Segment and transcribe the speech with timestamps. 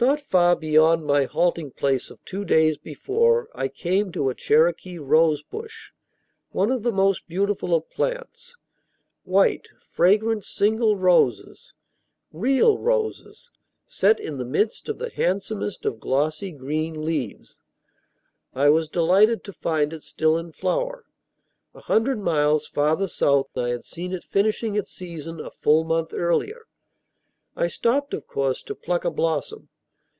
[0.00, 4.96] Not far beyond my halting place of two days before I came to a Cherokee
[4.96, 5.90] rosebush,
[6.50, 8.54] one of the most beautiful of plants,
[9.24, 11.74] white, fragrant, single roses
[12.32, 13.50] (real roses)
[13.88, 17.58] set in the midst of the handsomest of glossy green leaves.
[18.54, 21.06] I was delighted to find it still in flower.
[21.74, 26.14] A hundred miles farther south I had seen it finishing its season a full month
[26.14, 26.66] earlier.
[27.56, 29.70] I stopped, of course, to pluck a blossom.